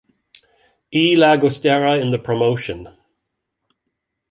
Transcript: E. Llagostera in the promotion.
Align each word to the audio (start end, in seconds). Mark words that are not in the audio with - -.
E. 1.01 1.15
Llagostera 1.15 1.93
in 2.01 2.09
the 2.09 2.17
promotion. 2.17 2.89